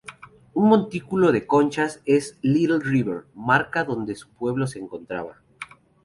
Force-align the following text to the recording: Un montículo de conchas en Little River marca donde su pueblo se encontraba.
Un 0.55 0.67
montículo 0.67 1.31
de 1.31 1.45
conchas 1.45 2.01
en 2.05 2.19
Little 2.41 2.79
River 2.79 3.25
marca 3.35 3.83
donde 3.83 4.15
su 4.15 4.29
pueblo 4.29 4.65
se 4.65 4.79
encontraba. 4.79 5.43